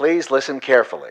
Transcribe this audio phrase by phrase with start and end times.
[0.00, 1.10] Please listen carefully.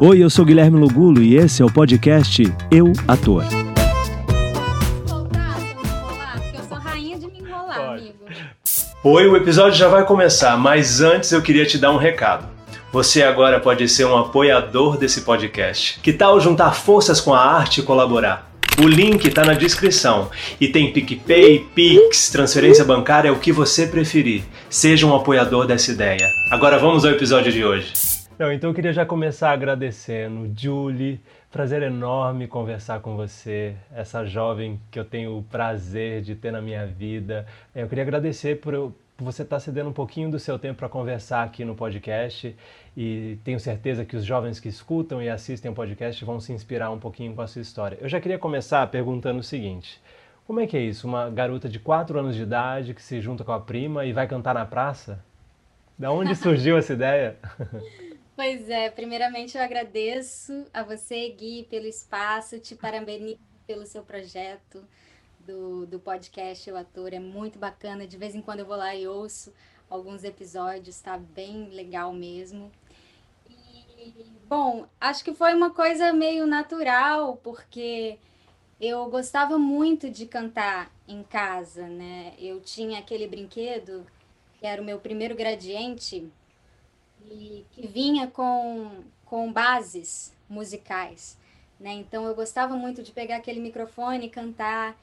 [0.00, 3.44] Oi, eu sou Guilherme Lugulo e esse é o podcast Eu Ator.
[9.04, 12.48] Oi, o episódio já vai começar, mas antes eu queria te dar um recado.
[12.90, 16.00] Você agora pode ser um apoiador desse podcast.
[16.00, 18.47] Que tal juntar forças com a arte e colaborar?
[18.80, 24.44] O link está na descrição e tem PicPay, Pix, transferência bancária, o que você preferir.
[24.70, 26.30] Seja um apoiador dessa ideia.
[26.48, 27.92] Agora vamos ao episódio de hoje.
[28.38, 31.20] Não, então eu queria já começar agradecendo, Julie.
[31.50, 36.62] Prazer enorme conversar com você, essa jovem que eu tenho o prazer de ter na
[36.62, 37.46] minha vida.
[37.74, 41.64] Eu queria agradecer por, você estar cedendo um pouquinho do seu tempo para conversar aqui
[41.64, 42.56] no podcast
[42.96, 46.90] e tenho certeza que os jovens que escutam e assistem o podcast vão se inspirar
[46.90, 47.98] um pouquinho com a sua história.
[48.00, 50.00] Eu já queria começar perguntando o seguinte:
[50.46, 51.06] como é que é isso?
[51.06, 54.28] Uma garota de 4 anos de idade que se junta com a prima e vai
[54.28, 55.22] cantar na praça?
[55.98, 57.36] Da onde surgiu essa ideia?
[58.36, 64.80] Pois é, primeiramente eu agradeço a você, Gui, pelo espaço, te parabenizo pelo seu projeto
[65.48, 68.94] do, do podcast Eu Ator, é muito bacana, de vez em quando eu vou lá
[68.94, 69.50] e ouço
[69.88, 72.70] alguns episódios, tá bem legal mesmo.
[73.48, 74.12] E,
[74.46, 78.18] bom, acho que foi uma coisa meio natural, porque
[78.78, 82.34] eu gostava muito de cantar em casa, né?
[82.38, 84.06] Eu tinha aquele brinquedo
[84.60, 86.30] que era o meu primeiro gradiente
[87.24, 91.38] e que vinha com, com bases musicais,
[91.80, 91.94] né?
[91.94, 94.94] Então eu gostava muito de pegar aquele microfone e cantar.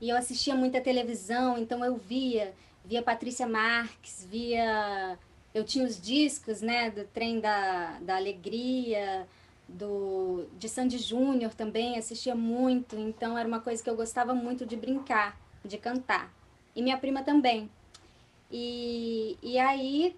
[0.00, 2.54] E eu assistia muita televisão, então eu via,
[2.84, 5.18] via Patrícia Marques, via
[5.54, 9.26] eu tinha os discos, né, do Trem da, da Alegria,
[9.68, 14.64] do de Sandy Júnior também, assistia muito, então era uma coisa que eu gostava muito
[14.64, 16.32] de brincar, de cantar.
[16.76, 17.68] E minha prima também.
[18.50, 20.16] E, e aí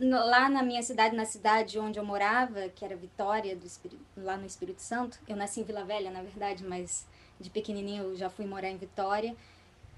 [0.00, 4.36] lá na minha cidade, na cidade onde eu morava, que era Vitória, do Espírito, lá
[4.36, 7.06] no Espírito Santo, eu nasci em Vila Velha, na verdade, mas
[7.40, 9.34] de pequenininho eu já fui morar em Vitória.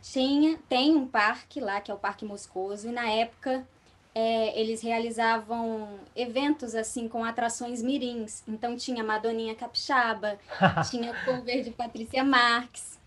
[0.03, 3.66] Tinha, tem um parque lá, que é o Parque Moscoso, e na época
[4.14, 8.42] é, eles realizavam eventos assim com atrações mirins.
[8.47, 10.38] Então tinha Madoninha Capixaba,
[10.91, 12.98] tinha cover de Patrícia Marques.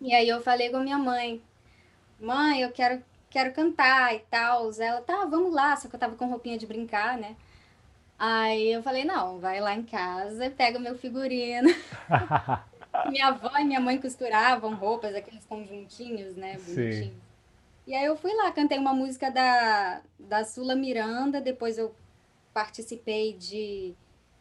[0.00, 1.40] E aí eu falei com a minha mãe,
[2.18, 4.70] mãe, eu quero, quero cantar e tal.
[4.80, 7.36] Ela, tá, vamos lá, só que eu tava com roupinha de brincar, né?
[8.18, 11.68] Aí eu falei, não, vai lá em casa, pega o meu figurino.
[13.10, 16.58] Minha avó e minha mãe costuravam roupas, aqueles conjuntinhos, né?
[16.58, 17.12] Sim.
[17.86, 21.94] E aí eu fui lá, cantei uma música da, da Sula Miranda, depois eu
[22.54, 23.94] participei de,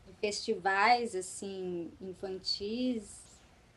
[0.05, 3.21] de festivais, assim, infantis,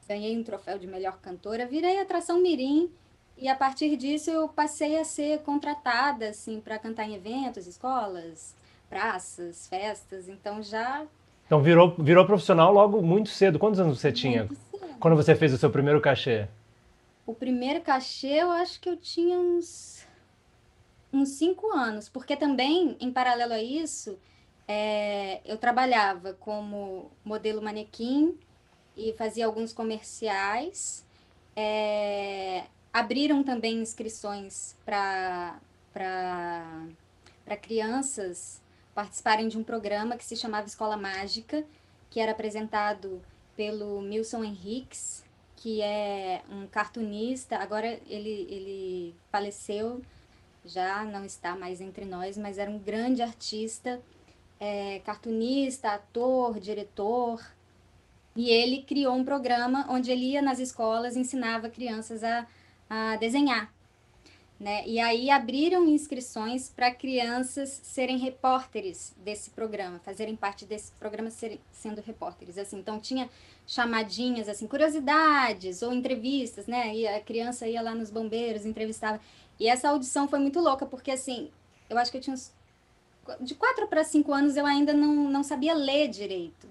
[0.06, 2.90] ganhei um troféu de melhor cantora, virei atração mirim,
[3.38, 8.54] e a partir disso eu passei a ser contratada, assim, para cantar em eventos, escolas,
[8.88, 11.06] praças, festas, então já
[11.46, 13.58] Então virou, virou profissional logo muito cedo.
[13.58, 14.63] Quantos anos você tinha muito.
[15.00, 16.48] Quando você fez o seu primeiro cachê?
[17.26, 20.06] O primeiro cachê eu acho que eu tinha uns,
[21.12, 24.18] uns cinco anos, porque também, em paralelo a isso,
[24.68, 28.38] é, eu trabalhava como modelo manequim
[28.96, 31.04] e fazia alguns comerciais.
[31.56, 35.58] É, abriram também inscrições para
[35.92, 38.60] para crianças
[38.94, 41.64] participarem de um programa que se chamava Escola Mágica,
[42.10, 43.22] que era apresentado
[43.56, 45.24] pelo Milson Henriques,
[45.56, 47.56] que é um cartunista.
[47.56, 50.00] Agora ele, ele faleceu,
[50.64, 54.00] já não está mais entre nós, mas era um grande artista,
[54.60, 57.44] é, cartunista, ator, diretor.
[58.36, 62.46] E ele criou um programa onde ele ia nas escolas e ensinava crianças a,
[62.88, 63.73] a desenhar.
[64.58, 64.86] Né?
[64.86, 71.28] E aí abriram inscrições para crianças serem repórteres desse programa, fazerem parte desse programa
[71.72, 72.56] sendo repórteres.
[72.56, 73.28] Assim, então tinha
[73.66, 76.94] chamadinhas, assim, curiosidades ou entrevistas, né?
[76.94, 79.20] E a criança ia lá nos bombeiros, entrevistava.
[79.58, 81.50] E essa audição foi muito louca, porque assim,
[81.90, 82.52] eu acho que eu tinha uns
[83.40, 86.63] de quatro para cinco anos eu ainda não, não sabia ler direito,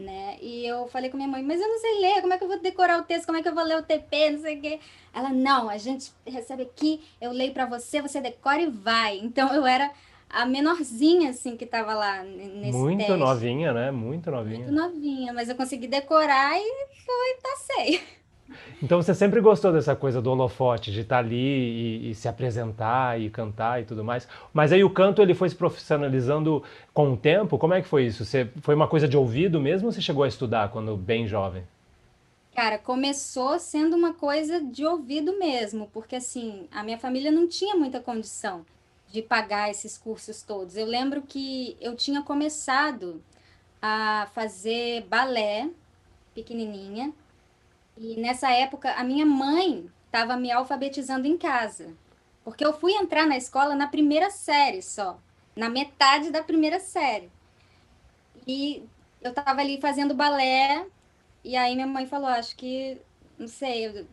[0.00, 0.36] né?
[0.40, 2.48] E eu falei com minha mãe, mas eu não sei ler, como é que eu
[2.48, 4.60] vou decorar o texto, como é que eu vou ler o TP, não sei o
[4.60, 4.80] quê.
[5.14, 9.18] Ela, não, a gente recebe aqui, eu leio para você, você decora e vai.
[9.18, 9.90] Então eu era
[10.28, 13.16] a menorzinha, assim, que tava lá nesse Muito teste.
[13.16, 13.90] novinha, né?
[13.90, 14.66] Muito novinha.
[14.66, 18.00] Muito novinha, mas eu consegui decorar e foi, passei.
[18.82, 23.20] Então você sempre gostou dessa coisa do holofote, de estar ali e, e se apresentar
[23.20, 24.26] e cantar e tudo mais.
[24.52, 26.62] Mas aí o canto ele foi se profissionalizando
[26.92, 27.58] com o tempo?
[27.58, 28.24] Como é que foi isso?
[28.24, 31.62] Você, foi uma coisa de ouvido mesmo ou você chegou a estudar quando bem jovem?
[32.54, 37.76] Cara, começou sendo uma coisa de ouvido mesmo, porque assim, a minha família não tinha
[37.76, 38.66] muita condição
[39.10, 40.76] de pagar esses cursos todos.
[40.76, 43.22] Eu lembro que eu tinha começado
[43.80, 45.70] a fazer balé
[46.34, 47.12] pequenininha
[48.00, 51.94] e nessa época a minha mãe estava me alfabetizando em casa,
[52.42, 55.18] porque eu fui entrar na escola na primeira série só,
[55.54, 57.30] na metade da primeira série.
[58.46, 58.82] E
[59.20, 60.86] eu estava ali fazendo balé
[61.44, 62.98] e aí minha mãe falou, acho que
[63.38, 64.06] não sei,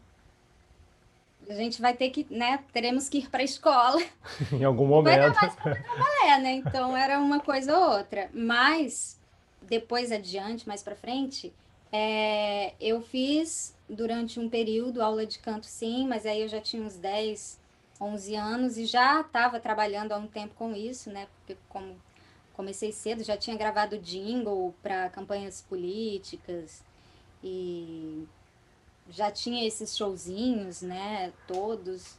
[1.49, 4.01] a gente vai ter que, né, teremos que ir para a escola.
[4.51, 5.17] em algum momento.
[5.17, 6.51] Vai dar mais para trabalhar, né?
[6.55, 8.29] Então era uma coisa ou outra.
[8.33, 9.17] Mas
[9.61, 11.53] depois adiante, mais para frente,
[11.91, 16.83] é, eu fiz durante um período aula de canto, sim, mas aí eu já tinha
[16.83, 17.59] uns 10,
[17.99, 21.27] 11 anos e já estava trabalhando há um tempo com isso, né?
[21.37, 21.95] Porque como
[22.53, 26.83] comecei cedo, já tinha gravado jingle para campanhas políticas
[27.43, 28.25] e
[29.09, 32.17] já tinha esses showzinhos, né, todos.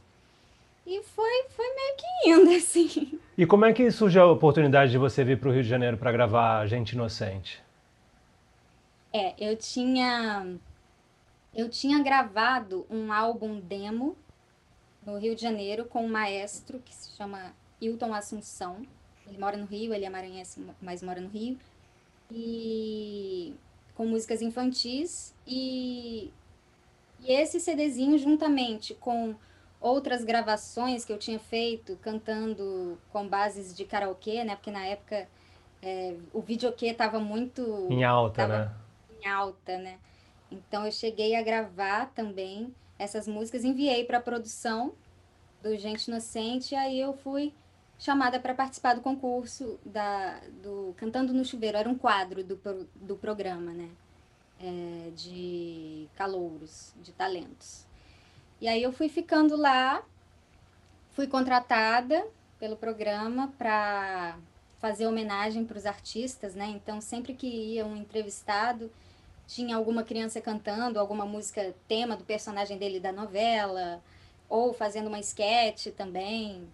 [0.87, 3.19] E foi, foi meio que indo, assim.
[3.37, 5.97] E como é que surgiu a oportunidade de você vir para o Rio de Janeiro
[5.97, 7.61] para gravar Gente Inocente?
[9.11, 10.45] É, eu tinha
[11.53, 14.15] eu tinha gravado um álbum demo
[15.05, 18.85] no Rio de Janeiro com um maestro que se chama Hilton Assunção.
[19.27, 21.57] Ele mora no Rio, ele é maranhense, mas mora no Rio.
[22.31, 23.55] E
[23.95, 26.31] com músicas infantis e,
[27.19, 29.35] e esse CDzinho juntamente com
[29.81, 34.55] outras gravações que eu tinha feito cantando com bases de karaokê, né?
[34.55, 35.27] Porque na época
[35.81, 38.71] é, o videokê estava muito em alta, né?
[39.21, 39.97] Em alta, né?
[40.51, 44.93] Então eu cheguei a gravar também essas músicas, enviei para a produção
[45.61, 47.53] do Gente Inocente, e aí eu fui
[47.97, 51.77] chamada para participar do concurso da, do Cantando no Chuveiro.
[51.77, 52.55] Era um quadro do,
[52.95, 53.89] do programa, né?
[54.61, 57.85] É, de calouros, de talentos.
[58.59, 60.03] E aí eu fui ficando lá,
[61.11, 62.25] fui contratada
[62.59, 64.37] pelo programa para
[64.79, 66.65] fazer homenagem para os artistas, né?
[66.67, 68.91] Então sempre que ia um entrevistado
[69.49, 73.99] tinha alguma criança cantando alguma música tema do personagem dele da novela
[74.47, 76.67] ou fazendo uma esquete também.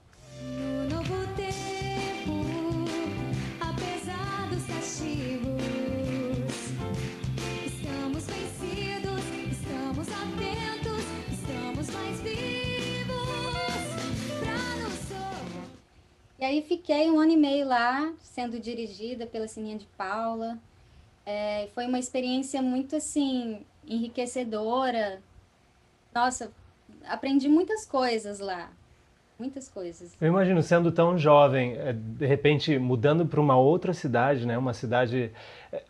[16.38, 20.60] E aí fiquei um ano e meio lá, sendo dirigida pela Sininha de Paula.
[21.25, 25.22] É, foi uma experiência muito, assim, enriquecedora.
[26.13, 26.51] Nossa,
[27.07, 28.72] aprendi muitas coisas lá
[29.38, 30.16] muitas coisas.
[30.19, 34.57] Eu imagino sendo tão jovem, é, de repente mudando para uma outra cidade, né?
[34.57, 35.31] Uma cidade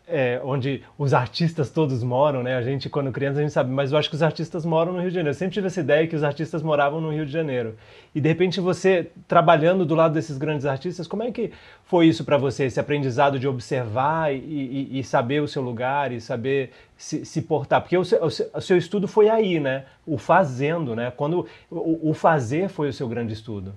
[0.08, 2.56] é, onde os artistas todos moram, né?
[2.56, 5.00] A gente quando criança a gente sabe, mas eu acho que os artistas moram no
[5.00, 5.30] Rio de Janeiro.
[5.30, 7.76] Eu sempre tive essa ideia que os artistas moravam no Rio de Janeiro.
[8.14, 11.52] E de repente você trabalhando do lado desses grandes artistas, como é que
[11.84, 12.64] foi isso para você?
[12.64, 17.42] Esse aprendizado de observar e, e, e, saber o seu lugar e saber se, se
[17.42, 17.80] portar?
[17.80, 19.84] Porque o seu, o seu, estudo foi aí, né?
[20.06, 21.12] O fazendo, né?
[21.16, 23.74] Quando o, o fazer foi o seu grande estudo.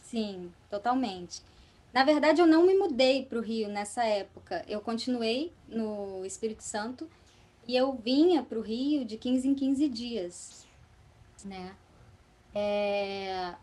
[0.00, 1.40] Sim, totalmente.
[1.92, 4.64] Na verdade, eu não me mudei para o Rio nessa época.
[4.66, 7.08] Eu continuei no Espírito Santo
[7.68, 10.66] e eu vinha para o Rio de 15 em 15 dias,
[11.44, 11.76] né?
[12.54, 13.54] É...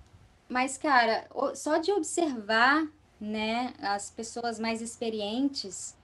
[0.48, 2.88] Mas, cara, só de observar,
[3.20, 5.96] né, as pessoas mais experientes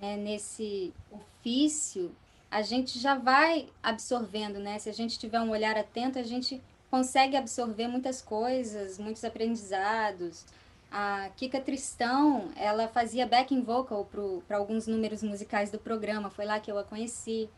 [0.00, 2.14] né, nesse ofício,
[2.50, 4.78] a gente já vai absorvendo, né?
[4.78, 10.46] Se a gente tiver um olhar atento, a gente consegue absorver muitas coisas, muitos aprendizados.
[10.90, 14.08] A Kika Tristão, ela fazia backing vocal
[14.46, 17.50] para alguns números musicais do programa, foi lá que eu a conheci.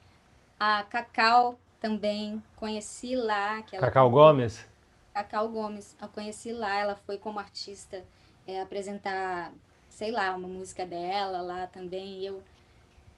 [0.59, 3.63] A Cacau também, conheci lá.
[3.63, 4.67] Que ela Cacau Gomes?
[5.15, 8.05] Cacau Gomes, a conheci lá, ela foi como artista
[8.47, 9.53] é, apresentar,
[9.89, 12.21] sei lá, uma música dela lá também.
[12.21, 12.43] E eu,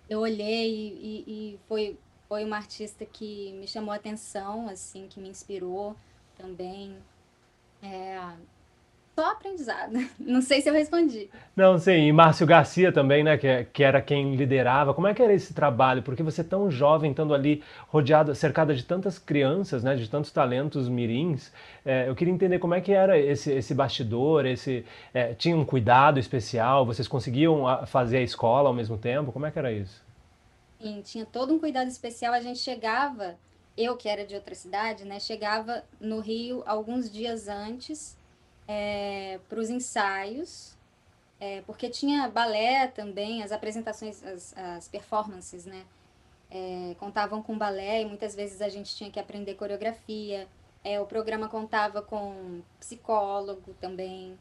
[0.09, 1.99] eu olhei e, e foi,
[2.29, 5.97] foi uma artista que me chamou a atenção, assim, que me inspirou
[6.37, 6.97] também.
[7.83, 8.19] É,
[9.21, 9.93] só aprendizado.
[10.19, 11.29] Não sei se eu respondi.
[11.55, 12.07] Não, sim.
[12.07, 13.37] E Márcio Garcia também, né?
[13.37, 14.95] Que, que era quem liderava.
[14.95, 16.03] Como é que era esse trabalho?
[16.03, 19.95] Porque você é tão jovem, estando ali rodeado, cercada de tantas crianças, né?
[19.95, 21.53] De tantos talentos mirins.
[21.85, 24.87] É, eu queria entender como é que era esse, esse bastidor, esse...
[25.13, 26.87] É, tinha um cuidado especial?
[26.87, 29.33] Vocês conseguiam fazer a escola ao mesmo tempo?
[29.33, 30.03] Como é que era isso?
[30.81, 32.33] Sim, tinha todo um cuidado especial.
[32.33, 33.37] A gente chegava...
[33.77, 35.21] Eu, que era de outra cidade, né?
[35.21, 38.19] Chegava no Rio alguns dias antes
[38.73, 40.77] é, para os ensaios,
[41.41, 45.85] é, porque tinha balé também, as apresentações, as, as performances, né?
[46.49, 50.47] É, contavam com balé e muitas vezes a gente tinha que aprender coreografia.
[50.85, 54.39] É, o programa contava com psicólogo também,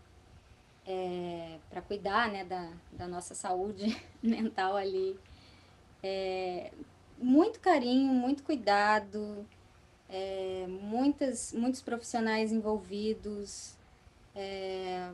[0.85, 5.19] é, para cuidar né, da, da nossa saúde mental ali.
[6.03, 6.71] É,
[7.17, 9.43] muito carinho, muito cuidado,
[10.67, 13.78] muitas, muitos profissionais envolvidos
[14.39, 15.09] é,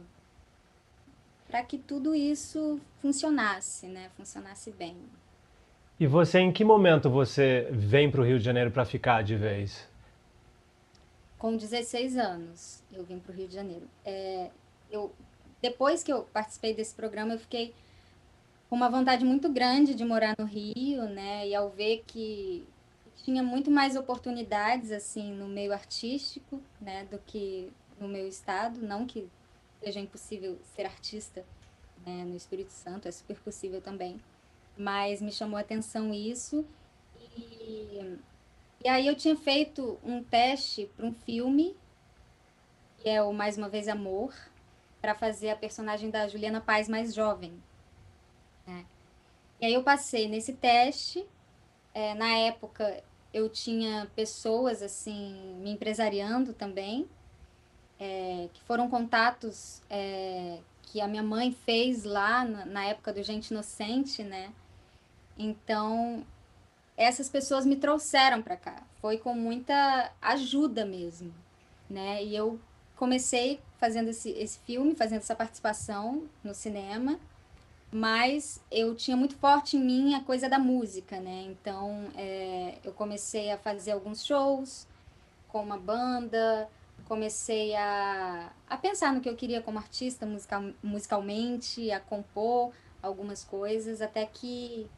[1.48, 4.96] para que tudo isso funcionasse, né, funcionasse bem.
[6.00, 9.36] E você, em que momento você vem para o Rio de Janeiro para ficar de
[9.36, 9.88] vez?
[11.40, 13.88] Com 16 anos, eu vim para o Rio de Janeiro.
[14.06, 14.52] É,
[14.92, 15.12] eu,
[15.62, 17.74] depois que eu participei desse programa, eu fiquei
[18.70, 21.48] com uma vontade muito grande de morar no Rio, né?
[21.48, 22.68] E ao ver que
[23.24, 29.06] tinha muito mais oportunidades assim no meio artístico, né, do que no meu estado, não
[29.06, 29.30] que
[29.82, 31.46] seja impossível ser artista
[32.06, 34.20] né, no Espírito Santo, é super possível também,
[34.78, 36.66] mas me chamou a atenção isso
[37.38, 38.18] e,
[38.84, 41.76] e aí eu tinha feito um teste para um filme
[43.06, 44.34] que é o Mais uma vez Amor,
[45.00, 47.54] para fazer a personagem da Juliana Paz mais jovem.
[48.66, 48.84] Né?
[49.62, 51.24] E aí eu passei nesse teste.
[51.94, 57.08] É, na época eu tinha pessoas assim me empresariando também,
[58.00, 63.24] é, que foram contatos é, que a minha mãe fez lá na, na época do
[63.24, 64.52] Gente Inocente, né?
[65.38, 66.26] Então
[66.98, 68.82] essas pessoas me trouxeram para cá.
[69.02, 71.34] Foi com muita ajuda mesmo,
[71.90, 72.24] né?
[72.24, 72.60] E eu
[72.96, 77.20] comecei fazendo esse, esse filme, fazendo essa participação no cinema,
[77.92, 81.46] mas eu tinha muito forte em mim a coisa da música, né?
[81.50, 84.88] Então é, eu comecei a fazer alguns shows
[85.50, 86.70] com uma banda,
[87.06, 92.72] comecei a, a pensar no que eu queria como artista musical, musicalmente, a compor
[93.02, 94.90] algumas coisas, até que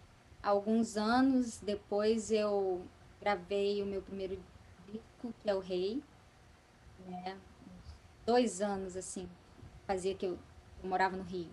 [0.41, 2.81] alguns anos depois eu
[3.21, 4.39] gravei o meu primeiro
[4.87, 6.01] disco, que é o Rei,
[7.07, 7.35] né?
[8.25, 9.27] dois anos, assim,
[9.85, 10.37] fazia que eu,
[10.83, 11.49] eu morava no Rio.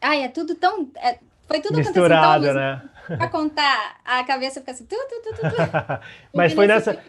[0.00, 0.90] Ai, é tudo tão.
[0.96, 2.90] É, foi tudo Misturado, tão, né?
[3.06, 4.84] Pra contar, a cabeça fica assim.
[4.84, 5.56] Tu, tu, tu, tu,
[6.34, 7.00] Mas foi nessa,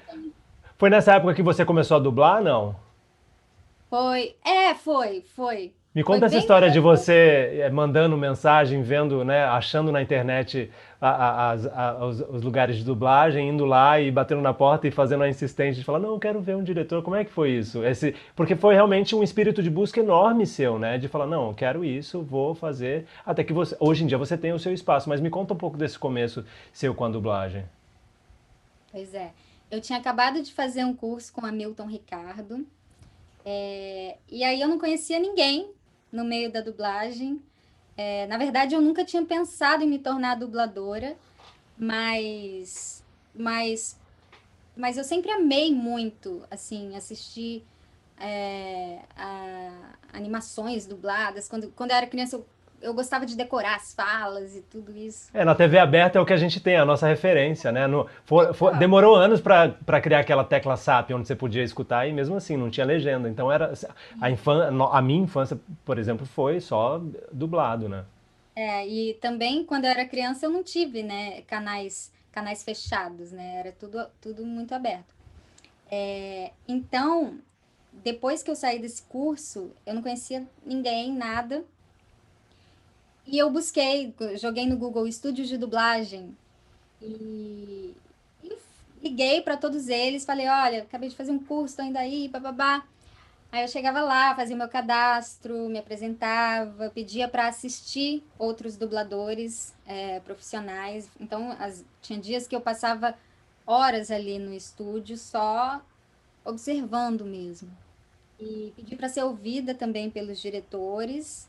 [0.77, 2.75] foi nessa época que você começou a dublar, não?
[3.89, 4.35] Foi.
[4.43, 5.73] É, foi, foi.
[5.93, 11.09] Me conta essa história de você eh, mandando mensagem, vendo, né, achando na internet a,
[11.09, 15.21] a, a, os, os, lugares de dublagem, indo lá e batendo na porta e fazendo
[15.21, 17.03] a insistência de falar, não, quero ver um diretor.
[17.03, 17.85] Como é que foi isso?
[17.85, 20.97] Esse, porque foi realmente um espírito de busca enorme seu, né?
[20.97, 23.05] De falar, não, quero isso, vou fazer.
[23.23, 25.07] Até que você, hoje em dia você tem o seu espaço.
[25.07, 27.65] Mas me conta um pouco desse começo seu com a dublagem.
[28.91, 29.29] Pois é.
[29.73, 32.63] Eu tinha acabado de fazer um curso com a Milton Ricardo.
[33.43, 35.71] É, e aí eu não conhecia ninguém
[36.11, 37.41] no meio da dublagem.
[37.97, 41.17] É, na verdade, eu nunca tinha pensado em me tornar dubladora,
[41.75, 43.03] mas,
[43.33, 43.99] mas,
[44.77, 47.65] mas eu sempre amei muito, assim, assistir
[48.19, 51.49] é, a, animações dubladas.
[51.49, 52.45] Quando, quando eu era criança, eu
[52.83, 55.29] eu gostava de decorar as falas e tudo isso.
[55.33, 57.87] É, na TV aberta é o que a gente tem, a nossa referência, né?
[57.87, 62.13] No, for, for, demorou anos para criar aquela tecla SAP, onde você podia escutar, e
[62.13, 63.29] mesmo assim, não tinha legenda.
[63.29, 63.73] Então, era
[64.21, 68.03] a, infan, a minha infância, por exemplo, foi só dublado, né?
[68.55, 73.55] É, e também, quando eu era criança, eu não tive, né, canais, canais fechados, né?
[73.59, 75.15] Era tudo, tudo muito aberto.
[75.89, 77.39] É, então,
[78.03, 81.63] depois que eu saí desse curso, eu não conhecia ninguém, nada,
[83.25, 86.35] e eu busquei, joguei no Google estúdios de dublagem
[87.01, 87.95] e,
[88.43, 88.57] e
[89.01, 92.85] liguei para todos eles, falei, olha, acabei de fazer um curso, tô indo aí, bababá.
[93.51, 100.19] Aí eu chegava lá, fazia meu cadastro, me apresentava, pedia para assistir outros dubladores é,
[100.21, 101.07] profissionais.
[101.19, 103.15] Então, as, tinha dias que eu passava
[103.65, 105.81] horas ali no estúdio só
[106.43, 107.69] observando mesmo.
[108.39, 111.47] E pedi para ser ouvida também pelos diretores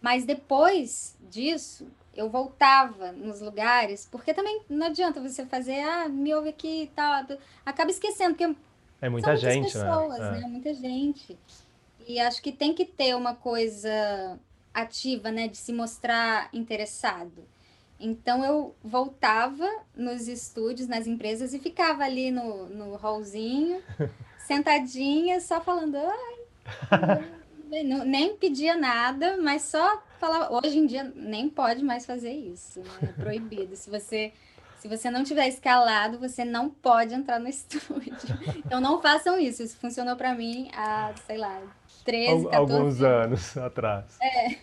[0.00, 6.34] mas depois disso, eu voltava nos lugares, porque também não adianta você fazer, ah, me
[6.34, 7.24] ouve aqui e tal.
[7.64, 8.56] Acaba esquecendo, porque
[9.00, 9.84] é muita gente, né?
[9.84, 10.40] pessoas, né?
[10.40, 10.46] né?
[10.48, 11.38] Muita gente.
[12.06, 14.38] E acho que tem que ter uma coisa
[14.74, 15.48] ativa, né?
[15.48, 17.44] De se mostrar interessado.
[17.98, 23.82] Então eu voltava nos estúdios, nas empresas, e ficava ali no, no hallzinho,
[24.38, 27.39] sentadinha, só falando, ai.
[27.84, 30.54] Não, nem pedia nada, mas só falava.
[30.54, 33.08] Hoje em dia nem pode mais fazer isso, né?
[33.08, 33.76] É proibido.
[33.76, 34.32] Se você
[34.80, 38.38] se você não tiver escalado, você não pode entrar no estúdio.
[38.56, 39.62] Então não façam isso.
[39.62, 41.60] Isso funcionou para mim há, sei lá,
[42.04, 44.18] 13, 14 Alguns anos atrás.
[44.22, 44.56] É.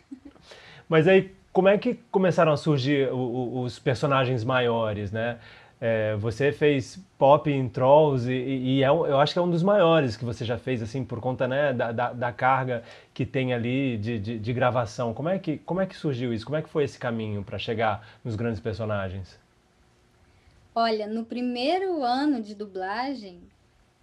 [0.90, 5.38] Mas aí, como é que começaram a surgir os personagens maiores, né?
[5.80, 9.62] É, você fez pop em Trolls e, e é, eu acho que é um dos
[9.62, 13.54] maiores que você já fez, assim, por conta né, da, da, da carga que tem
[13.54, 15.14] ali de, de, de, gravação.
[15.14, 16.46] Como é, que, como é que surgiu isso?
[16.46, 19.40] Como é que foi esse caminho para chegar nos grandes personagens?
[20.74, 23.40] Olha, no primeiro ano de dublagem,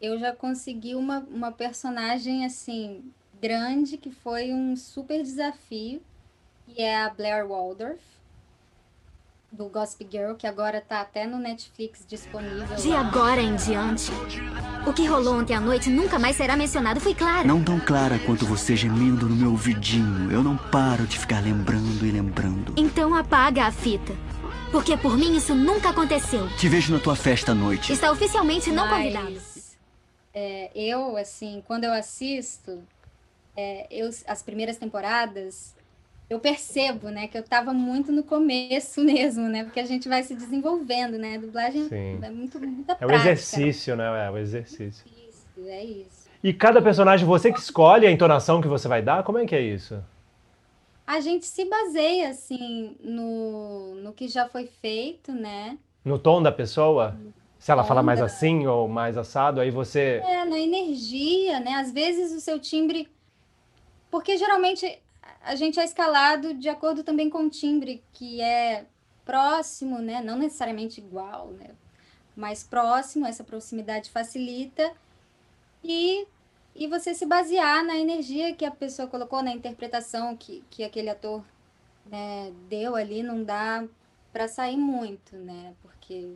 [0.01, 6.01] eu já consegui uma, uma personagem, assim, grande, que foi um super desafio,
[6.67, 8.14] que é a Blair Waldorf
[9.55, 12.77] do Gossip Girl, que agora tá até no Netflix disponível.
[12.77, 14.11] De agora em diante,
[14.87, 17.47] o que rolou ontem à noite nunca mais será mencionado, foi claro.
[17.47, 20.31] Não tão clara quanto você gemendo no meu ouvidinho.
[20.31, 22.75] Eu não paro de ficar lembrando e lembrando.
[22.77, 24.13] Então apaga a fita.
[24.73, 26.49] Porque por mim isso nunca aconteceu.
[26.57, 27.93] Te vejo na tua festa à noite.
[27.93, 29.41] Está oficialmente não Mas, convidado.
[30.35, 32.83] É, eu, assim, quando eu assisto,
[33.57, 35.77] é, eu, as primeiras temporadas,
[36.29, 40.23] eu percebo, né, que eu estava muito no começo mesmo, né, porque a gente vai
[40.23, 42.19] se desenvolvendo, né, a dublagem Sim.
[42.23, 43.05] é muito muita prática.
[43.05, 45.05] É o exercício, né, é o exercício.
[45.29, 46.25] Isso, é isso.
[46.43, 49.55] E cada personagem você que escolhe a entonação que você vai dar, como é que
[49.55, 50.03] é isso?
[51.07, 55.79] A gente se baseia assim no, no que já foi feito, né?
[56.05, 57.17] No tom da pessoa?
[57.59, 60.23] Se ela fala mais assim ou mais assado, aí você.
[60.25, 61.75] É, na energia, né?
[61.75, 63.09] Às vezes o seu timbre.
[64.11, 64.99] Porque geralmente
[65.45, 68.87] a gente é escalado de acordo também com o timbre, que é
[69.25, 70.21] próximo, né?
[70.23, 71.71] Não necessariamente igual, né?
[72.35, 74.93] Mas próximo, essa proximidade facilita.
[75.83, 76.27] E,
[76.75, 81.11] e você se basear na energia que a pessoa colocou, na interpretação que, que aquele
[81.11, 81.45] ator
[82.07, 83.85] né, deu ali, não dá
[84.33, 85.75] para sair muito, né?
[85.83, 86.35] Porque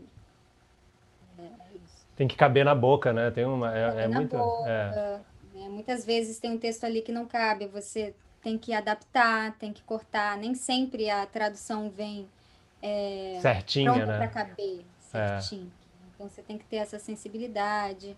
[1.39, 1.79] é, é
[2.15, 3.31] tem que caber na boca, né?
[3.31, 5.21] Tem uma é, é muito boca, é.
[5.55, 5.69] Né?
[5.69, 9.83] Muitas vezes tem um texto ali que não cabe, você tem que adaptar, tem que
[9.83, 10.37] cortar.
[10.37, 12.29] Nem sempre a tradução vem
[12.83, 14.19] é, certinha, pronta né?
[14.19, 15.73] para caber, certinho.
[15.75, 16.09] É.
[16.15, 18.17] Então você tem que ter essa sensibilidade,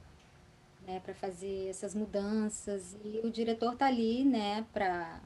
[0.86, 5.20] né, para fazer essas mudanças e o diretor tá ali, né, para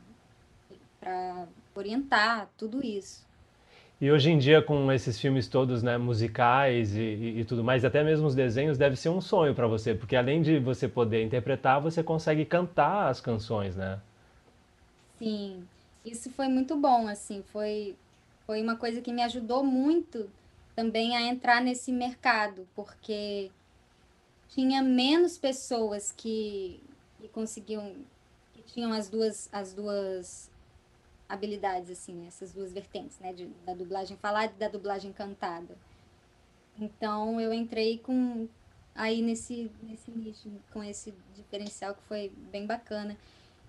[1.01, 3.27] para orientar tudo isso.
[4.01, 7.85] E hoje em dia, com esses filmes todos né, musicais e, e, e tudo mais,
[7.85, 11.23] até mesmo os desenhos, deve ser um sonho para você, porque além de você poder
[11.23, 14.01] interpretar, você consegue cantar as canções, né?
[15.19, 15.69] Sim,
[16.05, 17.97] isso foi muito bom, assim, foi,
[18.47, 20.31] foi uma coisa que me ajudou muito
[20.75, 23.51] também a entrar nesse mercado, porque
[24.49, 26.81] tinha menos pessoas que,
[27.21, 27.95] que conseguiam,
[28.53, 30.51] que tinham as duas, as duas
[31.29, 35.77] habilidades, assim, essas duas vertentes, né, de, da dublagem falada e da dublagem cantada.
[36.79, 38.49] Então eu entrei com
[38.95, 43.17] aí nesse, nesse nicho, com esse diferencial que foi bem bacana.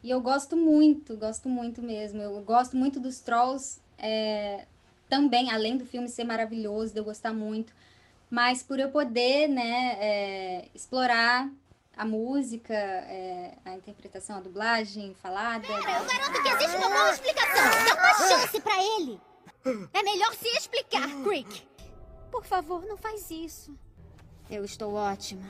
[0.06, 2.22] E eu gosto muito, gosto muito mesmo.
[2.22, 4.68] Eu gosto muito dos Trolls é,
[5.10, 7.74] também, além do filme ser maravilhoso, de eu gostar muito.
[8.30, 11.50] Mas por eu poder, né, é, explorar
[11.98, 15.66] a música, é, a interpretação, a dublagem falada.
[15.66, 17.64] Pera, eu garanto que existe uma boa explicação.
[17.88, 19.20] Dá uma chance para ele.
[19.92, 21.68] É melhor se explicar, Crick.
[22.30, 23.76] Por favor, não faz isso.
[24.52, 25.50] Eu estou ótima.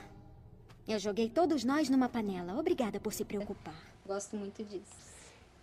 [0.87, 2.57] Eu joguei todos nós numa panela.
[2.57, 3.94] Obrigada por se preocupar.
[4.05, 5.05] Gosto muito disso.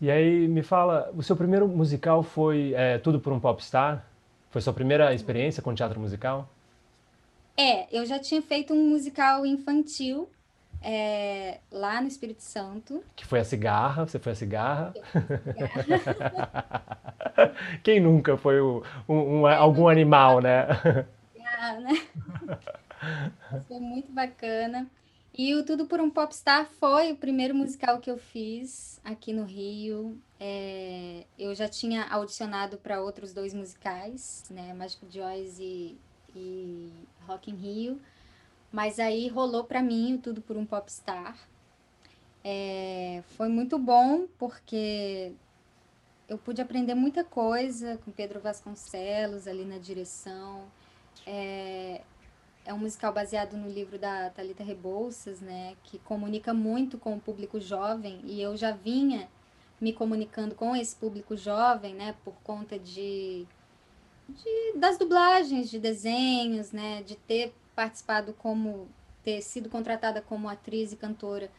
[0.01, 4.05] E aí, me fala, o seu primeiro musical foi é, Tudo por um Popstar?
[4.51, 6.49] Foi sua primeira experiência com teatro musical?
[7.57, 10.29] É, eu já tinha feito um musical infantil
[10.83, 13.03] é, lá no Espírito Santo.
[13.15, 14.93] Que foi a cigarra, você foi a cigarra?
[17.83, 20.67] Quem nunca foi o, um, um, algum animal, né?
[21.59, 22.03] Ah, né?
[23.69, 24.87] Foi muito bacana.
[25.35, 29.45] E o Tudo por um Popstar foi o primeiro musical que eu fiz aqui no
[29.45, 30.21] Rio.
[30.39, 34.77] É, eu já tinha audicionado para outros dois musicais, né,
[35.09, 35.97] de Oz e,
[36.37, 36.93] e
[37.27, 38.01] Rock in Rio,
[38.71, 41.37] mas aí rolou para mim o Tudo por um Popstar.
[42.45, 45.33] É, foi muito bom porque
[46.29, 50.65] eu pude aprender muita coisa com Pedro Vasconcelos ali na direção.
[51.27, 52.03] É,
[52.65, 57.21] é um musical baseado no livro da Talita Rebouças, né, que comunica muito com o
[57.21, 58.21] público jovem.
[58.25, 59.29] E eu já vinha
[59.81, 63.47] me comunicando com esse público jovem, né, por conta de,
[64.29, 68.89] de das dublagens de desenhos, né, de ter participado como
[69.25, 71.51] ter sido contratada como atriz e cantora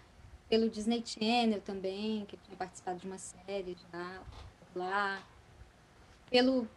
[0.50, 4.22] pelo Disney Channel também, que tinha participado de uma série já
[4.76, 5.22] lá,
[6.30, 6.68] pelo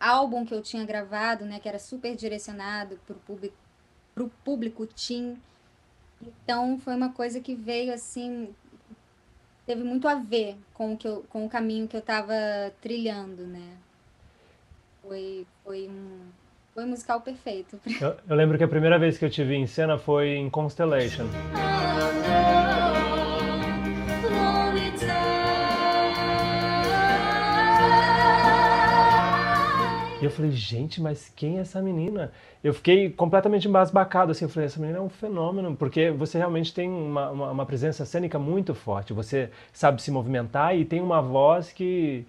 [0.00, 3.54] álbum que eu tinha gravado, né, que era super direcionado para o público,
[4.14, 5.36] pro público teen.
[6.22, 8.48] Então foi uma coisa que veio assim,
[9.66, 12.34] teve muito a ver com o, que eu, com o caminho que eu estava
[12.80, 13.76] trilhando, né?
[15.02, 16.20] Foi, foi, um,
[16.74, 17.78] foi musical perfeito.
[18.00, 20.50] Eu, eu, lembro que a primeira vez que eu te vi em cena foi em
[20.50, 21.26] Constellation.
[22.86, 22.89] E
[30.30, 32.32] eu falei, gente, mas quem é essa menina?
[32.62, 36.72] Eu fiquei completamente embasbacado, assim, eu falei, essa menina é um fenômeno, porque você realmente
[36.72, 41.20] tem uma, uma, uma presença cênica muito forte, você sabe se movimentar e tem uma
[41.20, 42.24] voz que...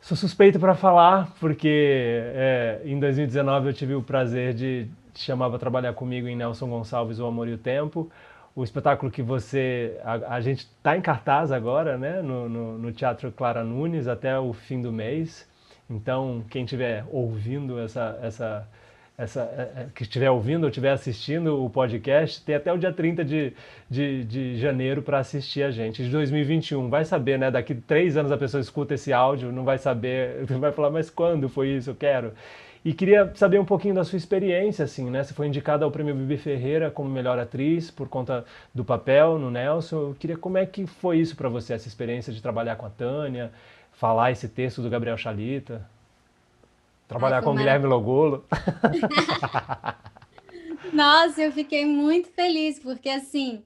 [0.00, 5.48] Sou suspeito para falar, porque é, em 2019 eu tive o prazer de te chamar
[5.48, 8.10] para trabalhar comigo em Nelson Gonçalves, O Amor e o Tempo,
[8.54, 9.98] o espetáculo que você...
[10.04, 14.38] A, a gente está em cartaz agora, né, no, no, no Teatro Clara Nunes até
[14.38, 15.48] o fim do mês,
[15.88, 18.68] então, quem estiver ouvindo essa, essa,
[19.16, 22.92] essa, é, é, que estiver ouvindo ou estiver assistindo o podcast, tem até o dia
[22.92, 23.52] 30 de,
[23.88, 26.88] de, de janeiro para assistir a gente, de 2021.
[26.88, 27.50] Vai saber, né?
[27.50, 31.48] Daqui três anos a pessoa escuta esse áudio, não vai saber, vai falar, mas quando
[31.48, 31.90] foi isso?
[31.90, 32.32] Eu quero.
[32.84, 35.22] E queria saber um pouquinho da sua experiência, assim, né?
[35.22, 38.44] Você foi indicada ao Prêmio Bibi Ferreira como melhor atriz por conta
[38.74, 39.96] do papel no Nelson.
[40.10, 42.90] Eu queria como é que foi isso para você, essa experiência de trabalhar com a
[42.90, 43.50] Tânia,
[44.04, 45.88] falar esse texto do Gabriel Chalita,
[47.08, 48.44] trabalhar Ai, com o Guilherme Logolo.
[50.92, 53.62] Nossa, eu fiquei muito feliz, porque assim,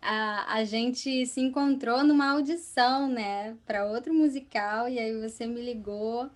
[0.00, 5.60] a, a gente se encontrou numa audição, né, para outro musical, e aí você me
[5.60, 6.30] ligou,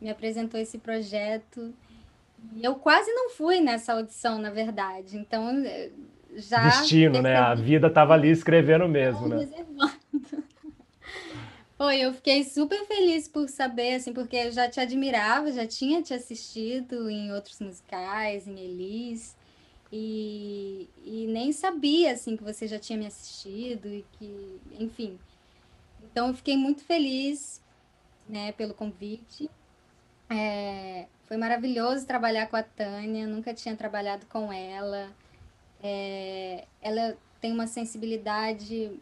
[0.00, 1.74] me apresentou esse projeto.
[2.54, 5.18] E eu quase não fui nessa audição, na verdade.
[5.18, 5.60] Então,
[6.36, 6.62] já.
[6.68, 7.34] Destino, né?
[7.34, 9.38] A vida estava ali escrevendo mesmo, né?
[9.38, 9.95] Reservando.
[11.78, 16.00] Oi, eu fiquei super feliz por saber, assim, porque eu já te admirava, já tinha
[16.00, 19.36] te assistido em outros musicais, em Elis,
[19.92, 25.18] e, e nem sabia, assim, que você já tinha me assistido e que, enfim.
[26.02, 27.60] Então, eu fiquei muito feliz,
[28.26, 29.50] né, pelo convite.
[30.30, 35.14] É, foi maravilhoso trabalhar com a Tânia, nunca tinha trabalhado com ela.
[35.82, 38.98] É, ela tem uma sensibilidade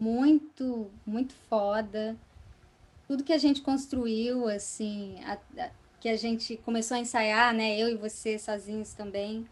[0.00, 2.16] muito, muito foda.
[3.08, 7.78] Tudo que a gente construiu, assim, a, a, que a gente começou a ensaiar, né?
[7.78, 9.46] Eu e você sozinhos também,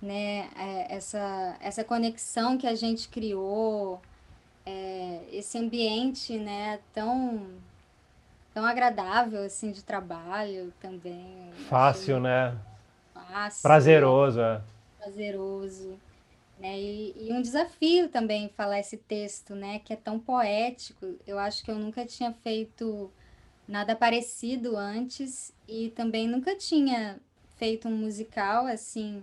[0.00, 0.48] né?
[0.56, 4.00] É, essa, essa conexão que a gente criou,
[4.64, 6.80] é, esse ambiente, né?
[6.92, 7.46] Tão,
[8.52, 11.52] tão agradável, assim, de trabalho também.
[11.68, 12.56] Fácil, né?
[13.14, 13.62] Fácil.
[13.62, 14.60] Prazeroso, é.
[14.98, 15.98] Prazeroso.
[16.58, 16.78] Né?
[16.78, 19.80] E, e, um desafio também falar esse texto, né?
[19.84, 21.14] Que é tão poético.
[21.26, 23.10] Eu acho que eu nunca tinha feito
[23.68, 27.18] nada parecido antes e também nunca tinha
[27.56, 29.22] feito um musical assim.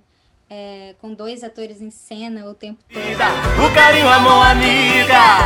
[0.49, 3.01] É, com dois atores em cena o tempo todo.
[3.01, 5.39] O carinho, a mão amiga,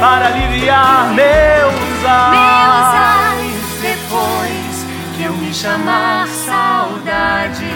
[0.00, 3.46] para aliviar meus ais.
[3.82, 7.75] Depois que eu me chamar saudade.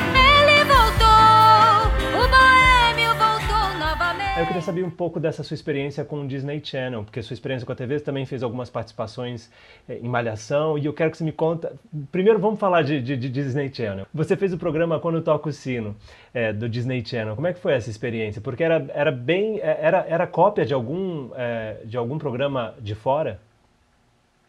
[4.41, 7.67] Eu queria saber um pouco dessa sua experiência com o Disney Channel, porque sua experiência
[7.67, 9.51] com a TV também fez algumas participações
[9.87, 11.79] é, em Malhação, e eu quero que você me conta.
[12.11, 14.07] Primeiro, vamos falar de, de, de Disney Channel.
[14.15, 15.95] Você fez o programa Quando Toca o Sino,
[16.33, 17.35] é, do Disney Channel.
[17.35, 18.41] Como é que foi essa experiência?
[18.41, 19.61] Porque era, era bem.
[19.61, 23.39] Era, era cópia de algum, é, de algum programa de fora?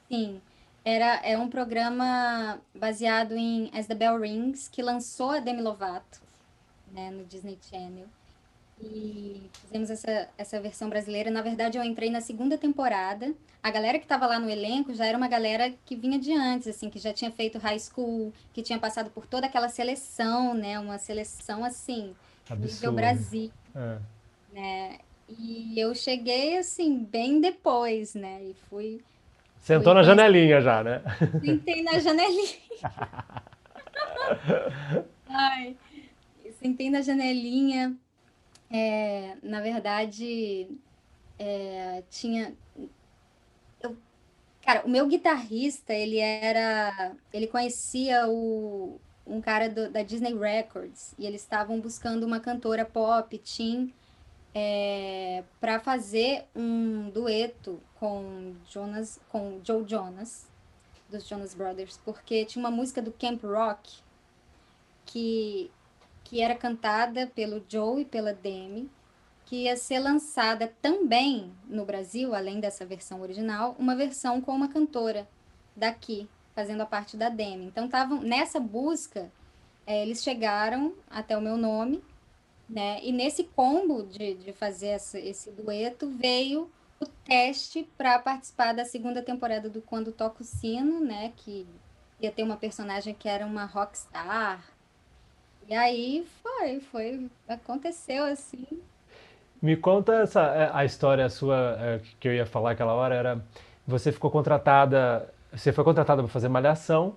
[0.07, 0.39] Sim.
[0.85, 6.21] Era, é um programa baseado em As the Bell Rings, que lançou a Demi Lovato
[6.93, 8.07] né, no Disney Channel
[8.83, 11.31] e fizemos essa, essa versão brasileira.
[11.31, 13.33] Na verdade, eu entrei na segunda temporada.
[13.61, 16.67] A galera que estava lá no elenco já era uma galera que vinha de antes,
[16.67, 20.79] assim, que já tinha feito high school, que tinha passado por toda aquela seleção, né?
[20.79, 22.15] Uma seleção, assim,
[22.49, 22.73] Absurdo.
[22.73, 23.51] nível Brasil.
[23.75, 23.97] É.
[24.53, 24.97] Né?
[25.29, 28.41] E eu cheguei, assim, bem depois, né?
[28.43, 29.01] E fui...
[29.59, 31.01] Sentou fui na janelinha já, né?
[31.39, 32.57] Sentei na janelinha.
[35.29, 35.77] Ai,
[36.59, 37.95] sentei na janelinha
[38.71, 40.67] é, na verdade,
[41.37, 42.55] é, tinha.
[43.81, 43.97] Eu,
[44.61, 47.15] cara, o meu guitarrista, ele era.
[47.33, 52.85] Ele conhecia o, um cara do, da Disney Records e eles estavam buscando uma cantora
[52.85, 53.93] pop, teen,
[54.55, 60.47] é, para fazer um dueto com Jonas, com Joe Jonas,
[61.09, 63.99] dos Jonas Brothers, porque tinha uma música do Camp Rock
[65.05, 65.69] que
[66.23, 68.89] que era cantada pelo Joe e pela Demi,
[69.45, 74.69] que ia ser lançada também no Brasil, além dessa versão original, uma versão com uma
[74.69, 75.27] cantora
[75.75, 77.65] daqui, fazendo a parte da Demi.
[77.65, 79.31] Então, estavam nessa busca,
[79.85, 82.01] é, eles chegaram até o meu nome,
[82.69, 82.99] né?
[83.03, 88.85] E nesse combo de, de fazer essa, esse dueto veio o teste para participar da
[88.85, 91.33] segunda temporada do Quando Toca o Sino, né?
[91.35, 91.67] Que
[92.21, 94.70] ia ter uma personagem que era uma rockstar,
[95.67, 98.65] E aí foi, foi, aconteceu assim.
[99.61, 103.41] Me conta essa, é, a história sua é, que eu ia falar aquela hora, era
[103.85, 107.15] você ficou contratada, você foi contratada para fazer malhação,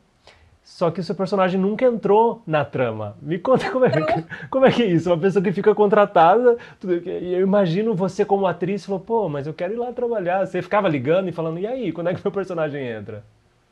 [0.63, 3.17] só que o seu personagem nunca entrou na trama.
[3.21, 5.11] Me conta como é, que, como é que é isso?
[5.11, 9.53] Uma pessoa que fica contratada, e eu imagino você como atriz, falou, pô, mas eu
[9.53, 10.47] quero ir lá trabalhar.
[10.47, 13.23] Você ficava ligando e falando, e aí, quando é que meu personagem entra?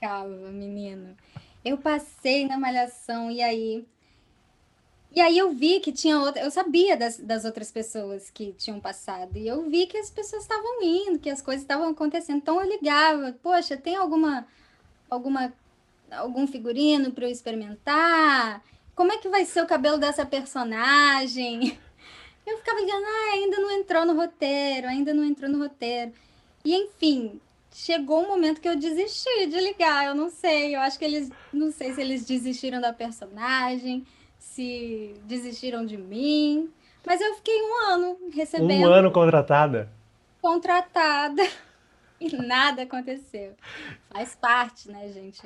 [0.00, 1.16] Calma, menino.
[1.64, 3.86] Eu passei na malhação, e aí?
[5.14, 8.80] E aí eu vi que tinha outra, eu sabia das, das outras pessoas que tinham
[8.80, 12.38] passado, e eu vi que as pessoas estavam indo, que as coisas estavam acontecendo.
[12.38, 14.46] Então eu ligava, poxa, tem alguma
[15.10, 15.52] alguma
[16.10, 18.62] algum figurino para eu experimentar?
[18.94, 21.78] Como é que vai ser o cabelo dessa personagem?
[22.44, 26.12] Eu ficava dizendo, ah, ainda não entrou no roteiro, ainda não entrou no roteiro.
[26.64, 27.40] E enfim,
[27.72, 31.30] chegou um momento que eu desisti de ligar, eu não sei, eu acho que eles,
[31.52, 34.04] não sei se eles desistiram da personagem,
[34.42, 36.68] se desistiram de mim,
[37.06, 38.88] mas eu fiquei um ano recebendo.
[38.88, 39.88] Um ano contratada?
[40.40, 41.42] Contratada.
[42.24, 43.54] E nada aconteceu.
[44.08, 45.42] Faz parte, né, gente?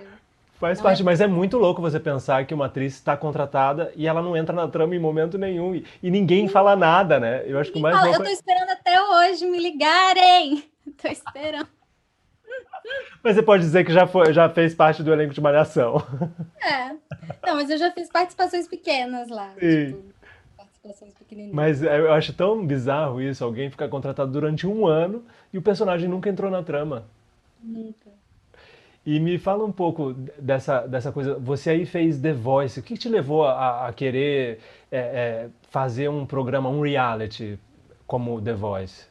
[0.61, 1.05] Faz não parte, é...
[1.07, 4.55] mas é muito louco você pensar que uma atriz está contratada e ela não entra
[4.55, 7.43] na trama em momento nenhum e, e ninguém fala nada, né?
[7.47, 8.21] Eu acho que o mais fala, louco...
[8.21, 10.65] Eu tô esperando até hoje me ligarem.
[11.01, 11.67] Tô esperando.
[13.23, 15.97] Mas você pode dizer que já, foi, já fez parte do elenco de Malhação.
[16.63, 16.91] É.
[17.45, 19.53] Não, mas eu já fiz participações pequenas lá.
[19.59, 19.87] Sim.
[19.87, 20.05] Tipo,
[20.57, 21.55] participações pequenininhas.
[21.55, 26.09] Mas eu acho tão bizarro isso, alguém ficar contratado durante um ano e o personagem
[26.09, 27.05] nunca entrou na trama.
[27.63, 28.11] Nunca.
[29.05, 31.39] E me fala um pouco dessa, dessa coisa.
[31.39, 32.81] Você aí fez The Voice.
[32.81, 34.59] O que te levou a, a querer
[34.91, 37.57] é, é, fazer um programa, um reality
[38.05, 39.07] como The Voice?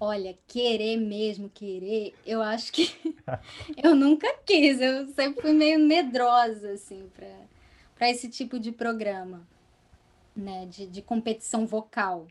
[0.00, 2.90] Olha, querer mesmo, querer, eu acho que
[3.76, 4.80] eu nunca quis.
[4.80, 7.08] Eu sempre fui meio medrosa, assim,
[7.94, 9.46] para esse tipo de programa,
[10.34, 10.66] né?
[10.66, 12.26] De, de competição vocal.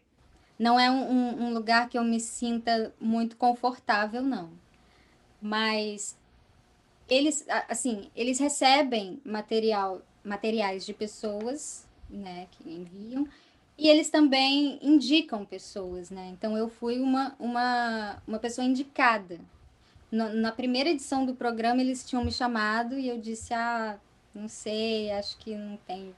[0.57, 4.49] Não é um, um lugar que eu me sinta muito confortável, não
[5.41, 6.17] mas
[7.07, 13.27] eles, assim, eles recebem material, materiais de pessoas, né, que enviam,
[13.79, 16.29] e eles também indicam pessoas, né?
[16.33, 19.39] Então eu fui uma, uma, uma pessoa indicada.
[20.11, 23.97] Na, na primeira edição do programa eles tinham me chamado e eu disse, ah,
[24.33, 26.13] não sei, acho que não tem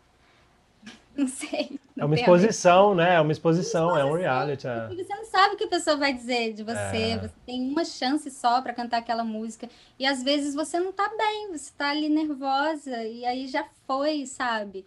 [1.16, 1.80] Não sei.
[1.96, 3.16] Não é uma exposição, né?
[3.16, 4.66] É uma exposição, é um reality.
[4.66, 4.88] É.
[4.88, 7.12] Você não sabe o que a pessoa vai dizer de você.
[7.12, 7.18] É.
[7.20, 9.70] Você tem uma chance só para cantar aquela música.
[10.00, 13.04] E às vezes você não tá bem, você tá ali nervosa.
[13.04, 14.86] E aí já foi, sabe?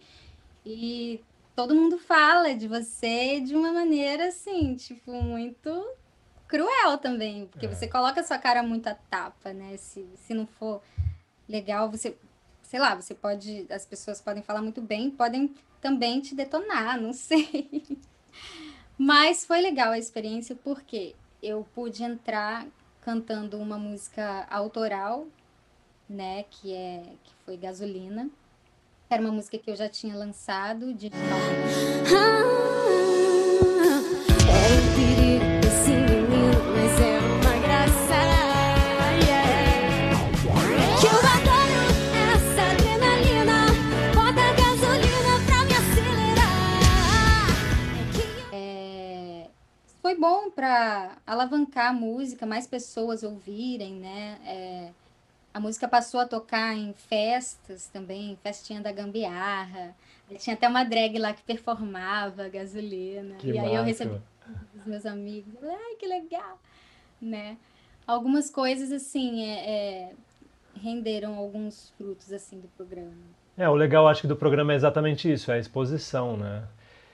[0.65, 1.21] E
[1.55, 5.87] todo mundo fala de você de uma maneira assim, tipo, muito
[6.47, 7.47] cruel também.
[7.47, 7.69] Porque é.
[7.69, 9.77] você coloca a sua cara muito a tapa, né?
[9.77, 10.81] Se, se não for
[11.47, 12.17] legal, você.
[12.61, 13.65] Sei lá, você pode.
[13.69, 17.83] As pessoas podem falar muito bem, podem também te detonar, não sei.
[18.97, 22.65] Mas foi legal a experiência porque eu pude entrar
[23.01, 25.27] cantando uma música autoral,
[26.09, 28.29] né, que é que foi Gasolina.
[29.09, 32.35] Era uma música que eu já tinha lançado digitalmente.
[50.05, 54.39] foi bom para alavancar a música, mais pessoas ouvirem, né?
[54.45, 54.91] É,
[55.55, 59.95] a música passou a tocar em festas também, festinha da gambiarra.
[60.37, 63.35] Tinha até uma drag lá que performava gasolina.
[63.35, 63.69] Que e massa.
[63.69, 64.21] aí eu recebi
[64.73, 65.53] dos meus amigos.
[65.63, 66.59] Ai, que legal!
[67.21, 67.55] Né?
[68.05, 70.11] Algumas coisas, assim, é, é,
[70.83, 73.13] renderam alguns frutos, assim, do programa.
[73.57, 76.67] É, o legal, acho que, do programa é exatamente isso, é a exposição, né?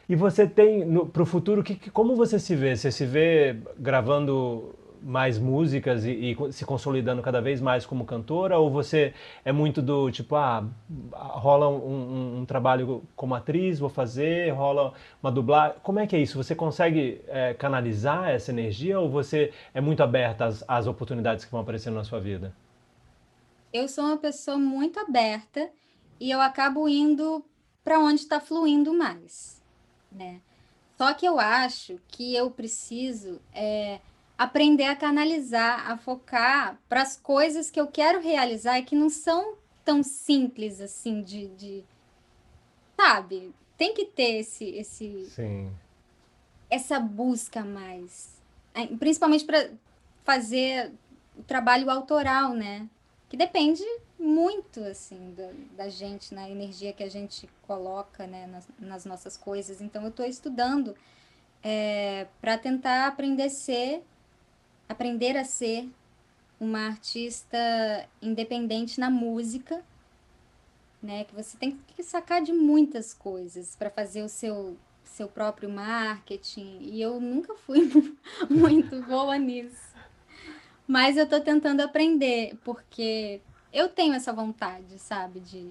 [0.10, 2.76] E você tem, para o futuro, que, como você se vê?
[2.76, 8.58] Você se vê gravando mais músicas e, e, se consolidando cada vez mais como cantora?
[8.58, 10.64] Ou você é muito do tipo, ah,
[11.12, 15.78] rola um, um, um trabalho como atriz, vou fazer, rola uma dublagem?
[15.84, 16.38] Como é que é isso?
[16.42, 21.52] Você consegue é, canalizar essa energia ou você é muito aberta às, às oportunidades que
[21.52, 22.54] vão aparecendo na sua vida?
[23.74, 25.70] Eu sou uma pessoa muito aberta
[26.20, 27.44] e eu acabo indo
[27.84, 29.62] para onde está fluindo mais
[30.12, 30.42] né?
[30.98, 34.00] Só que eu acho que eu preciso é,
[34.44, 39.08] aprender a canalizar, a focar para as coisas que eu quero realizar e que não
[39.08, 41.84] são tão simples assim de, de
[43.00, 43.54] sabe?
[43.78, 45.72] Tem que ter esse, esse Sim.
[46.72, 48.42] essa busca mais,
[48.98, 49.70] principalmente para
[50.24, 50.92] fazer
[51.38, 52.90] o trabalho autoral, né?
[53.30, 53.84] Que depende
[54.18, 59.38] muito, assim, da, da gente, na energia que a gente coloca, né, nas, nas nossas
[59.38, 59.82] coisas.
[59.82, 60.96] Então, eu estou estudando
[61.64, 64.04] é, para tentar aprender a ser,
[64.92, 65.90] aprender a ser
[66.60, 67.58] uma artista
[68.22, 69.84] independente na música,
[71.02, 71.24] né?
[71.24, 74.78] Que você tem que sacar de muitas coisas para fazer o seu
[75.12, 76.80] seu próprio marketing.
[76.82, 77.90] E eu nunca fui
[78.50, 79.92] muito boa nisso.
[80.88, 85.70] Mas eu estou tentando aprender, porque eu tenho essa vontade, sabe, de,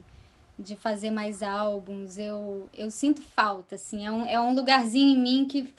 [0.59, 2.19] de fazer mais álbuns.
[2.19, 4.07] Eu, eu sinto falta, assim.
[4.07, 5.73] É um, é um lugarzinho em mim que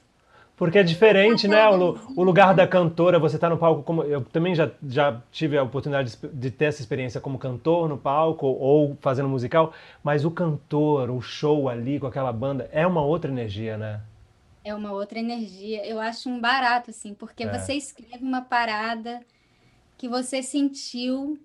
[0.61, 1.67] porque é diferente, né?
[1.69, 4.03] O, o, lugar da cantora, você tá no palco como.
[4.03, 7.97] Eu também já, já tive a oportunidade de, de, ter essa experiência como cantor no
[7.97, 13.01] palco ou fazendo musical, mas o cantor, o show ali com aquela banda, é uma
[13.01, 14.01] outra energia, né?
[14.63, 15.83] É uma outra energia.
[15.83, 17.57] Eu acho um barato, assim, porque é.
[17.57, 19.19] você escreve uma parada
[19.97, 21.39] que você sentiu,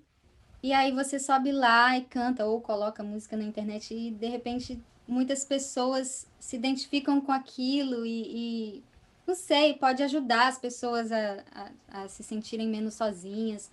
[0.63, 4.79] e aí você sobe lá e canta, ou coloca música na internet, e de repente
[5.09, 8.85] muitas pessoas se identificam com aquilo e, e
[9.27, 11.45] não sei, pode ajudar as pessoas a,
[11.91, 13.71] a, a, se sentirem menos sozinhas.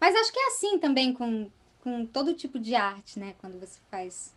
[0.00, 3.34] Mas acho que é assim também com, com todo tipo de arte, né?
[3.38, 4.34] Quando você faz.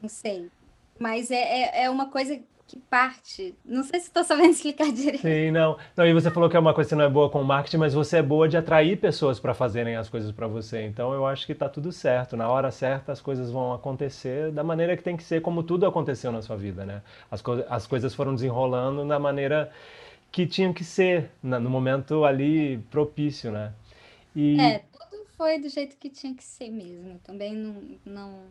[0.00, 0.50] Não sei.
[0.98, 2.40] Mas é, é, é uma coisa
[2.72, 3.54] que parte.
[3.62, 5.20] Não sei se estou sabendo explicar direito.
[5.20, 5.76] Sim, não.
[5.94, 6.06] não.
[6.06, 8.18] E você falou que é uma coisa que não é boa com marketing, mas você
[8.18, 10.82] é boa de atrair pessoas para fazerem as coisas para você.
[10.82, 12.34] Então eu acho que está tudo certo.
[12.34, 15.84] Na hora certa as coisas vão acontecer da maneira que tem que ser, como tudo
[15.84, 17.02] aconteceu na sua vida, né?
[17.30, 19.70] As, co as coisas foram desenrolando da maneira
[20.30, 23.74] que tinham que ser, na, no momento ali propício, né?
[24.34, 24.58] E...
[24.58, 27.20] É, tudo foi do jeito que tinha que ser mesmo.
[27.22, 27.74] Também não,
[28.06, 28.44] não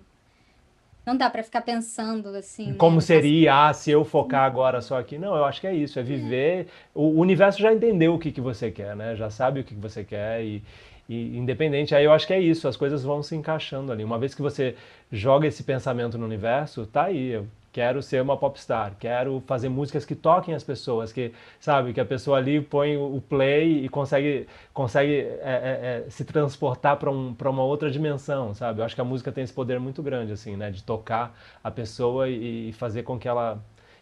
[1.05, 2.73] não dá para ficar pensando assim.
[2.75, 3.01] Como né?
[3.01, 5.17] seria, ah, se eu focar agora só aqui?
[5.17, 6.67] Não, eu acho que é isso, é viver.
[6.93, 9.15] O universo já entendeu o que, que você quer, né?
[9.15, 10.63] Já sabe o que, que você quer e,
[11.09, 11.95] e independente.
[11.95, 14.03] Aí eu acho que é isso, as coisas vão se encaixando ali.
[14.03, 14.75] Uma vez que você
[15.11, 17.41] joga esse pensamento no universo, tá aí.
[17.71, 22.05] Quero ser uma popstar, quero fazer músicas que toquem as pessoas, que sabe que a
[22.05, 27.33] pessoa ali põe o play e consegue consegue é, é, é, se transportar para um,
[27.33, 28.81] uma outra dimensão, sabe?
[28.81, 31.71] Eu acho que a música tem esse poder muito grande assim, né, de tocar a
[31.71, 33.57] pessoa e, e fazer com que ela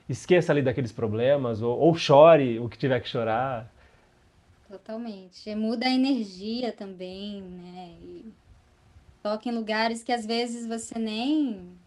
[0.10, 3.72] esqueça ali daqueles problemas ou, ou chore o que tiver que chorar.
[4.68, 5.54] Totalmente.
[5.56, 7.92] Muda a energia também, né?
[8.02, 8.26] E
[9.22, 11.79] toca em lugares que às vezes você nem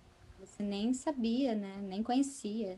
[0.61, 1.75] nem sabia, né?
[1.83, 2.77] Nem conhecia.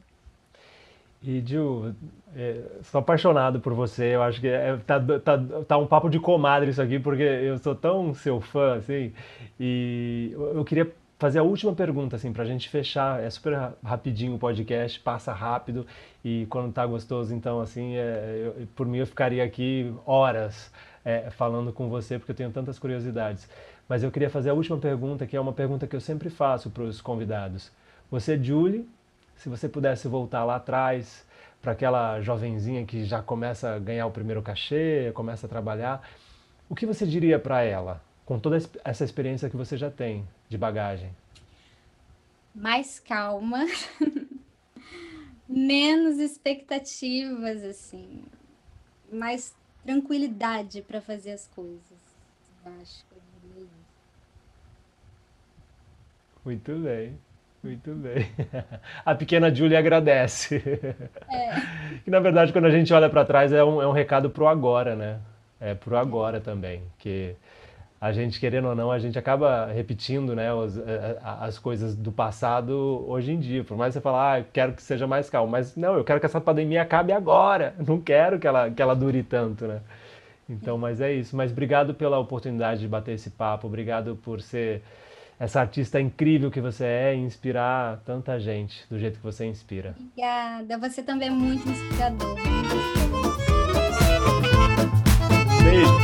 [1.26, 1.94] E, Ju,
[2.36, 4.14] é, sou apaixonado por você.
[4.14, 7.56] Eu acho que é, tá, tá, tá um papo de comadre isso aqui, porque eu
[7.58, 9.10] sou tão seu fã, assim.
[9.58, 13.22] E eu queria fazer a última pergunta, assim, pra gente fechar.
[13.22, 15.86] É super rapidinho o podcast, passa rápido.
[16.22, 20.70] E quando tá gostoso, então, assim, é, eu, por mim eu ficaria aqui horas
[21.02, 23.48] é, falando com você, porque eu tenho tantas curiosidades.
[23.88, 26.70] Mas eu queria fazer a última pergunta, que é uma pergunta que eu sempre faço
[26.70, 27.70] para os convidados.
[28.10, 28.88] Você, Julie,
[29.36, 31.26] se você pudesse voltar lá atrás
[31.60, 36.06] para aquela jovenzinha que já começa a ganhar o primeiro cachê, começa a trabalhar,
[36.68, 40.56] o que você diria para ela, com toda essa experiência que você já tem de
[40.56, 41.10] bagagem?
[42.54, 43.66] Mais calma,
[45.48, 48.22] menos expectativas, assim,
[49.12, 51.98] mais tranquilidade para fazer as coisas.
[52.80, 53.04] Acho
[56.44, 57.14] Muito bem.
[57.62, 58.26] Muito bem.
[59.04, 60.62] A pequena Julie agradece.
[61.32, 61.54] É.
[62.04, 64.46] Que na verdade, quando a gente olha para trás, é um, é um recado pro
[64.46, 65.18] agora, né?
[65.58, 66.82] É pro agora também.
[66.98, 67.34] Que
[67.98, 70.78] a gente, querendo ou não, a gente acaba repetindo né, os,
[71.24, 73.64] as coisas do passado hoje em dia.
[73.64, 75.50] Por mais que você fale, ah, quero que seja mais calmo.
[75.50, 77.74] Mas não, eu quero que essa pandemia acabe agora.
[77.88, 79.80] Não quero que ela, que ela dure tanto, né?
[80.46, 81.34] Então, mas é isso.
[81.34, 83.66] Mas obrigado pela oportunidade de bater esse papo.
[83.66, 84.82] Obrigado por ser
[85.38, 89.94] essa artista incrível que você é e inspirar tanta gente do jeito que você inspira.
[89.98, 92.36] Obrigada, você também é muito inspirador.
[95.62, 96.03] Beijo.